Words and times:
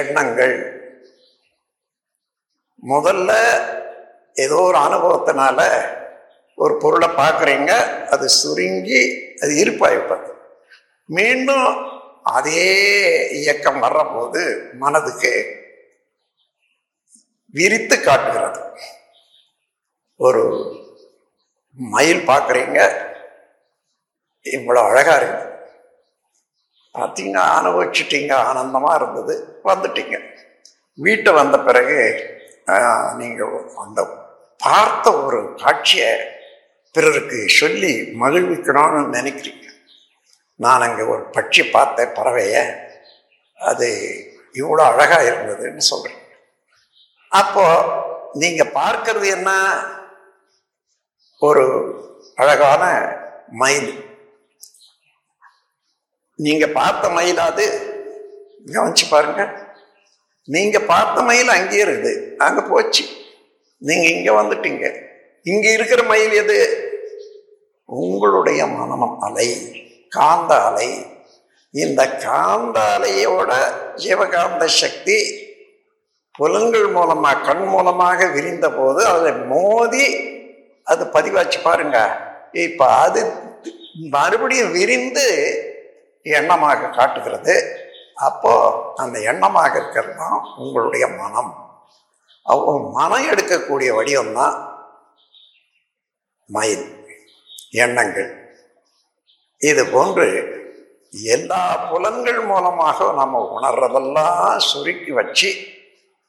எண்ணங்கள். 0.00 0.56
முதல்ல 2.82 3.30
ஏதோ 4.44 4.58
ஒரு 4.68 4.78
அனுபவத்தினால 4.86 5.58
ஒரு 6.58 6.74
பொருளை 6.82 7.08
பார்க்குறீங்க 7.20 7.72
அது 8.14 8.26
சுருங்கி 8.40 9.00
அது 9.42 9.52
இருப்பாய்ப்பது 9.62 10.28
மீண்டும் 11.08 11.68
அதே 12.36 12.66
இயக்கம் 13.40 13.80
வர்றபோது 13.84 14.42
மனதுக்கு 14.82 15.32
விரித்து 17.54 17.96
காட்டுகிறது. 18.00 18.60
ஒரு 20.20 20.42
மயில் 21.78 22.28
பார்க்குறீங்க 22.30 22.78
இவ்வளோ 24.46 24.80
அழகாக 24.90 25.18
இருக்குது 25.20 25.50
பார்த்தீங்க 26.94 27.38
அனுபவிச்சிட்டீங்க 27.58 28.32
ஆனந்தமாக 28.48 28.98
இருந்தது. 29.00 29.34
வந்துட்டீங்க. 29.70 30.16
வீட்டை 31.04 31.30
வந்த 31.40 31.56
பிறகு 31.68 31.98
நீங்கள் 33.20 33.54
அந்த 33.84 34.00
பார்த்த 34.64 35.12
ஒரு 35.24 35.38
காட்சியை 35.62 36.10
பிறருக்கு 36.94 37.38
சொல்லி 37.60 37.92
மகிழ்விக்கணும்னு 38.22 39.00
நினைக்கிறீங்க. 39.18 39.66
நான் 40.64 40.84
அங்கே 40.86 41.04
ஒரு 41.12 41.22
பட்சி 41.36 41.62
பார்த்தேன் 41.76 42.14
பறவைய. 42.18 42.56
அது 43.70 43.88
இவ்வளோ 44.60 44.82
அழகாக 44.92 45.28
இருந்ததுன்னு 45.30 45.84
சொல்கிறேன் 45.90 46.20
அப்போது 47.40 48.00
நீங்கள் 48.42 48.74
பார்க்கறது 48.80 49.26
என்ன? 49.36 49.50
ஒரு 51.48 51.64
அழகான 52.42 52.82
மயில். 53.62 53.92
நீங்க 56.44 56.66
பார்த்த 56.66 57.08
மயில் 57.08 57.40
அது? 57.48 57.66
கவனிச்சு 58.66 59.06
பாருங்க. 59.10 59.42
நீங்க 60.48 60.78
பார்த்த 60.80 61.22
மயில் 61.22 61.48
அங்கேயே 61.48 61.84
இருக்குது. 61.84 62.12
அங்க 62.36 62.60
போச்சு. 62.62 63.04
நீங்க 63.82 64.06
இங்க 64.08 64.30
வந்துட்டீங்க. 64.42 64.84
இங்க 65.42 65.66
இருக்கிற 65.72 66.02
மயில் 66.02 66.32
எது? 66.32 66.58
உங்களுடைய 67.84 68.66
மனம் 68.66 69.20
அலை 69.20 69.48
காந்த 70.08 70.52
அலை. 70.64 70.90
இந்த 71.74 72.02
காந்த 72.26 72.78
அலையோட 72.96 73.52
ஜீவகாந்த 73.94 74.64
சக்தி 74.80 75.18
புலன்கள் 76.38 76.86
மூலமாக 76.86 77.40
கண் 77.40 77.64
மூலமாக 77.66 78.26
விரிந்த 78.26 78.70
போது 78.70 79.04
அதை 79.06 79.32
மோதி 79.32 80.06
அது 80.84 81.04
பதிவாச்சு 81.04 81.58
பாருங்க. 81.62 81.98
இப்போ 82.52 82.86
அது 83.04 83.20
மறுபடியும் 84.10 84.72
விரிந்து 84.72 85.26
எண்ணமாக 86.24 86.90
காட்டுகிறது. 86.98 87.54
அப்போ 88.14 88.52
அந்த 88.96 89.16
எண்ணமாக 89.32 89.72
இருக்கிறது 89.76 90.14
தான் 90.16 90.38
உங்களுடைய 90.56 91.04
மனம். 91.20 91.52
அப்போ 92.46 92.72
மனம் 92.98 93.28
எடுக்கக்கூடிய 93.32 93.90
வடிவம்தான் 93.98 94.56
மயில் 96.50 96.86
எண்ணங்கள். 97.84 98.30
இது 99.60 99.82
போன்று 99.86 100.26
எல்லா 101.12 101.62
புலன்கள் 101.90 102.40
மூலமாக 102.50 103.12
நம்ம 103.12 103.40
உணர்றதெல்லாம் 103.56 104.58
சுருக்கி 104.68 105.12
வச்சு 105.12 105.50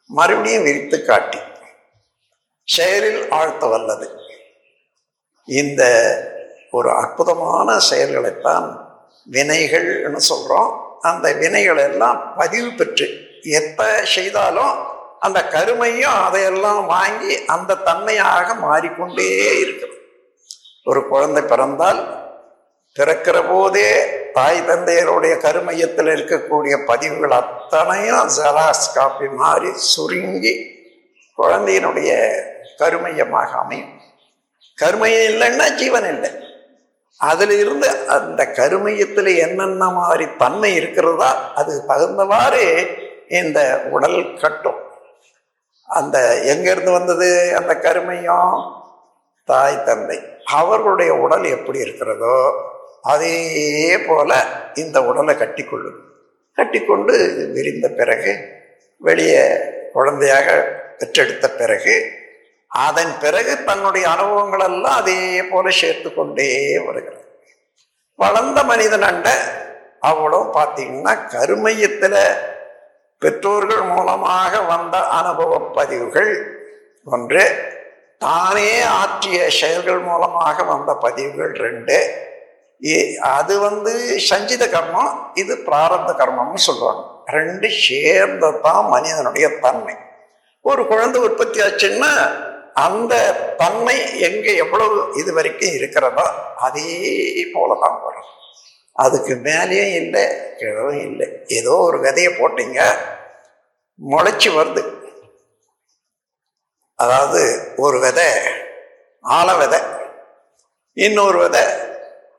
மறுபடியும் 0.10 0.66
விரித்து 0.68 0.98
காட்டி 1.06 1.40
செயலில் 2.68 3.22
ஆழ்த்த 3.38 3.70
வல்லது. 3.70 4.08
இந்த 5.48 5.84
ஒரு 6.72 6.90
அற்புதமான 7.02 7.78
செயல்களைத்தான் 7.80 8.68
வினைகள்னு 9.32 10.18
சொல்கிறோம் 10.18 11.00
அந்த 11.02 11.32
வினைகள் 11.32 11.78
எல்லாம் 11.78 12.34
பதிவு 12.36 12.72
பெற்று 12.72 13.08
எப்போ 13.44 14.02
செய்தாலும் 14.04 14.76
அந்த 15.20 15.48
கருமையும் 15.48 16.18
அதையெல்லாம் 16.26 16.86
வாங்கி 16.86 17.46
அந்த 17.46 17.76
தன்மையாக 17.76 18.54
மாறிக்கொண்டே 18.54 19.60
இருக்கிறது. 19.60 20.00
ஒரு 20.84 21.08
குழந்தை 21.08 21.44
பிறந்தால் 21.44 22.32
பிறக்கிற 23.00 23.50
போதே 23.50 23.88
தாய் 24.34 24.60
தந்தையருடைய 24.68 25.38
கருமையத்தில் 25.38 26.06
இருக்கக்கூடிய 26.06 26.86
பதிவுகள் 26.86 27.32
அத்தனையும் 27.32 28.30
ஜெராக்ஸ் 28.38 28.94
காப்பி 28.94 29.28
மாறி 29.28 29.72
சுருங்கி 29.74 30.54
குழந்தையினுடைய 31.38 32.12
கருமையமாக 32.78 33.58
அமையும். 33.58 34.02
கருமையம் 34.76 35.34
இல்லைன்னா 35.34 35.74
ஜீவன் 35.74 36.08
இல்லை. 36.14 36.32
அதில் 37.18 37.50
இருந்து 37.50 38.08
அந்த 38.08 38.52
கருமையத்தில் 38.52 39.38
என்னென்ன 39.38 39.90
மாதிரி 39.90 40.28
தன்மை 40.38 40.76
இருக்கிறதா 40.76 41.54
அது 41.54 41.84
தகுந்தவாறு 41.88 42.88
இந்த 43.30 43.82
உடல் 43.90 44.40
கட்டும். 44.40 44.82
அந்த 45.86 46.40
எங்கேருந்து 46.44 46.92
வந்தது 46.92 47.56
அந்த 47.56 47.76
கருமையம்? 47.76 48.74
தாய் 49.44 49.84
தந்தை. 49.84 50.20
அவர்களுடைய 50.46 51.14
உடல் 51.14 51.44
எப்படி 51.44 51.80
இருக்கிறதோ 51.80 52.38
அதே 53.02 53.98
போல 53.98 54.44
இந்த 54.74 55.04
உடலை 55.04 55.36
கட்டிக்கொள்ளும். 55.36 56.00
கட்டிக்கொண்டு 56.54 57.14
விரிந்த 57.54 57.88
பிறகு 57.88 58.48
வெளியே 58.98 59.60
குழந்தையாக 59.94 60.76
பெற்றெடுத்த 60.98 61.50
பிறகு 61.50 62.12
அதன் 62.74 63.14
பிறகு 63.20 63.64
தன்னுடைய 63.64 64.08
அனுபவங்கள் 64.08 64.60
எல்லாம் 64.60 64.98
அதே 64.98 65.42
போல 65.42 65.70
சேர்த்து 65.70 66.14
கொண்டே 66.14 66.78
வருகிறது 66.78 67.22
வளர்ந்த 68.20 68.64
மனிதன் 68.64 69.02
அண்ட 69.02 69.30
அவ்வளோ 70.02 70.40
பார்த்தீங்கன்னா 70.56 71.28
கருமையத்தில் 71.28 72.20
பெற்றோர்கள் 73.22 73.84
மூலமாக 73.84 74.62
வந்த 74.62 74.98
அனுபவ 74.98 75.60
பதிவுகள் 75.60 76.32
ஒன்று 77.08 77.44
தானே 78.18 78.82
ஆற்றிய 78.82 79.50
செயல்கள் 79.50 80.00
மூலமாக 80.00 80.64
வந்த 80.64 80.94
பதிவுகள் 80.96 81.54
ரெண்டு 81.58 81.98
அது 83.22 83.60
வந்து 83.60 84.18
சஞ்சித 84.18 84.66
கர்மம் 84.68 85.12
இது 85.34 85.54
பிராரத்த 85.58 86.12
கர்மம்னு 86.14 86.58
சொல்லுவாங்க 86.58 87.04
ரெண்டு 87.32 87.68
சேர்ந்த 87.70 88.52
தான் 88.52 88.90
மனிதனுடைய 88.90 89.48
தன்மை. 89.60 89.96
ஒரு 90.66 90.88
குழந்தை 90.88 91.22
உற்பத்தி 91.22 91.60
ஆச்சுன்னா 91.62 92.12
அந்த 92.74 93.14
தன்மை 93.58 94.20
எங்க 94.20 94.52
எவ்வளவு 94.52 95.14
இது 95.16 95.34
வரைக்கும் 95.34 95.74
இருக்கிறதோ 95.74 96.26
அதே 96.56 97.52
போல 97.54 97.78
தான் 97.82 98.02
வரும். 98.04 98.30
அதுக்கு 98.94 99.34
மேலேயும் 99.34 99.94
இல்லை 99.94 100.24
கிழவும் 100.60 101.02
இல்லை. 101.02 101.28
ஏதோ 101.48 101.74
ஒரு 101.76 101.98
விதையை 102.00 102.32
போட்டீங்க 102.40 102.82
முளைச்சி 104.00 104.50
வருது. 104.58 104.84
அதாவது 106.96 107.74
ஒரு 107.76 108.00
விதை 108.00 108.28
ஆல 109.24 109.58
விதை 109.58 109.80
இன்னொரு 110.94 111.38
விதை 111.38 111.64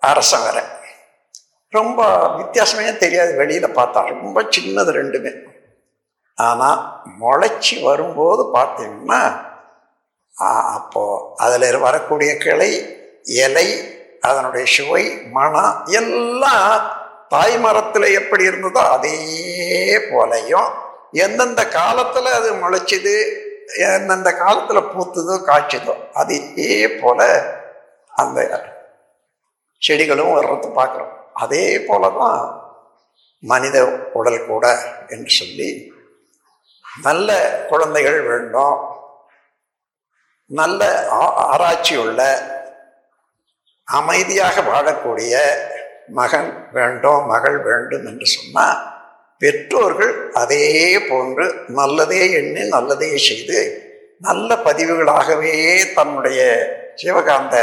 அரச 0.00 0.38
விதை. 0.38 0.62
ரொம்ப 1.68 2.28
வித்தியாசமே 2.38 2.96
தெரியாது 2.96 3.34
வெளியில் 3.36 3.76
பார்த்தா. 3.76 4.06
ரொம்ப 4.08 4.42
சின்னது 4.42 4.92
ரெண்டுமே. 5.00 5.32
ஆனால் 6.34 7.02
முளைச்சி 7.20 7.82
வரும்போது 7.82 8.42
பார்த்தீங்கன்னா 8.58 9.52
அப்போது 10.38 11.24
அதில் 11.36 11.78
வரக்கூடிய 11.78 12.38
கிளை 12.38 12.70
இலை 13.24 13.68
அதனுடைய 14.20 14.64
சுவை 14.66 15.04
மனம் 15.30 15.86
எல்லாம் 15.86 16.84
தாய் 17.28 17.56
மரத்தில் 17.58 18.14
எப்படி 18.20 18.44
இருந்ததோ 18.44 18.82
அதே 18.96 19.16
போலையும் 20.10 20.70
எந்தெந்த 21.12 21.68
காலத்தில் 21.68 22.26
அது 22.26 22.52
முளைச்சிது 22.52 23.16
எந்தெந்த 23.78 24.36
காலத்தில் 24.36 24.88
பூத்துதோ 24.92 25.34
காய்ச்சதோ 25.48 25.94
அதே 26.12 26.98
போல 27.02 27.20
அந்த 28.12 28.40
செடிகளும் 29.82 30.34
வர்றது 30.36 30.68
பார்க்குறோம். 30.80 31.12
அதே 31.32 31.64
போல 31.78 32.10
தான் 32.10 32.42
மனித 33.38 33.76
உடல் 34.12 34.46
கூட 34.46 34.66
என்று 35.08 35.30
சொல்லி 35.30 35.92
நல்ல 37.02 37.58
குழந்தைகள் 37.68 38.20
வேண்டும். 38.22 38.93
நல்ல 40.50 40.80
ஆராய்ச்சி 41.46 41.94
உள்ள 41.96 42.20
அமைதியாக 43.88 44.62
வாழக்கூடிய 44.70 45.34
மகன் 46.18 46.50
வேண்டும் 46.76 47.22
மகள் 47.26 47.58
வேண்டும் 47.62 48.06
என்று 48.06 48.26
சொன்னால் 48.26 48.80
பெற்றோர்கள் 49.40 50.14
அதே 50.42 50.66
போன்று 51.08 51.46
நல்லதே 51.78 52.22
எண்ணி 52.40 52.62
நல்லதே 52.68 53.10
செய்து 53.28 53.60
நல்ல 54.20 54.56
பதிவுகளாகவே 54.66 55.54
தன்னுடைய 55.94 56.40
சிவகாந்த 56.94 57.56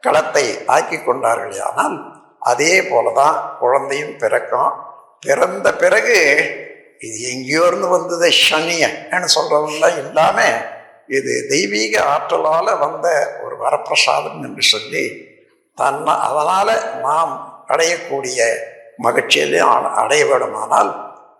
களத்தை 0.00 0.44
ஆக்கி 0.66 0.98
கொண்டார்கள். 0.98 1.58
ஆனால் 1.68 1.96
அதே 2.50 2.74
போலதான் 2.80 3.36
குழந்தையும் 3.60 4.16
பிறக்கும். 4.18 4.70
பிறந்த 5.26 5.68
பிறகு 5.82 6.18
இது 7.06 7.18
எங்கேயோ 7.32 7.64
இருந்து 7.66 7.88
வந்தது 7.88 8.28
சனியன்னு 8.46 9.28
சொல்றதெல்லாம் 9.36 9.98
இல்லாமல் 10.02 10.56
இது 11.10 11.46
தெய்வீக 11.48 12.02
ஆற்றலால் 12.04 12.78
வந்த 12.78 13.06
ஒரு 13.44 13.56
வரப்பிரசாதம் 13.56 14.44
என்று 14.44 14.62
சொல்லி 14.62 15.04
தன்னை 15.78 16.14
அதனால் 16.26 16.74
நாம் 17.00 17.32
அடையக்கூடிய 17.68 18.40
மகிழ்ச்சியிலே 18.98 19.60
அடைய 19.94 20.26
வேண்டுமானால் 20.26 20.90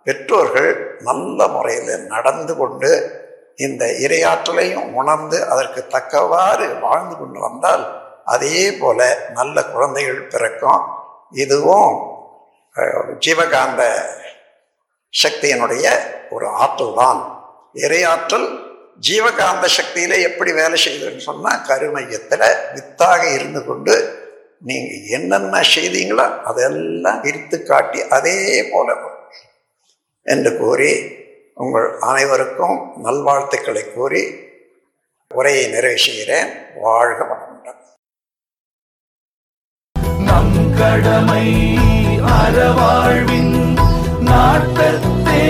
பெற்றோர்கள் 0.03 0.69
நல்ல 0.99 1.47
முறையில் 1.47 2.07
நடந்து 2.07 2.55
கொண்டு 2.55 2.91
இந்த 3.55 3.85
இரையாற்றலையும் 3.85 4.93
உணர்ந்து 4.93 5.37
அதற்கு 5.45 5.87
தக்கவாறு 5.87 6.67
வாழ்ந்து 6.79 7.15
கொண்டு 7.15 7.39
வந்தால் 7.39 7.83
அதே 8.25 8.77
போல 8.79 8.99
நல்ல 9.29 9.63
குழந்தைகள் 9.65 10.27
பிறக்கும். 10.27 10.83
இதுவும் 11.33 11.97
ஜீவகாந்த 13.19 13.83
சக்தியினுடைய 15.13 15.85
ஒரு 16.29 16.47
ஆற்றல் 16.47 16.93
தான் 16.93 17.21
இரையாற்றல் 17.75 18.47
ஜீவகாந்த 18.99 19.65
சக்தியில 19.75 20.17
எப்படி 20.27 20.51
வேலை 20.53 20.77
செய்யுதுன்னு 20.79 21.23
சொன்னா 21.25 21.51
கருமையத்துல 21.67 22.43
வித்தாக 22.73 23.21
இருந்து 23.33 23.61
கொண்டு 23.63 23.95
நீங்க 24.61 24.89
என்னென்ன 25.11 25.61
செய்தீங்களோ 25.71 26.25
அதெல்லாம் 26.45 27.21
விரித்து 27.23 27.57
காட்டி 27.63 27.99
அதே 28.09 28.37
போல 28.71 28.87
வரும். 28.95 29.17
என்று 30.25 30.51
கூறி 30.57 30.91
உங்கள் 31.57 31.87
அனைவருக்கும் 32.01 32.77
நல்வாழ்த்துக்களை 33.05 33.83
கூறி 33.89 34.23
உரையை 35.31 35.65
நிறைவு 35.69 35.99
செய்கிறேன் 35.99 36.49
வாழ்க 36.81 37.19
வளமுடன் 37.23 37.79
நம் 40.21 40.55
கடமை 40.77 41.45
அறவாழ்வின் 42.35 43.55
நாட்டத்தே 44.21 45.43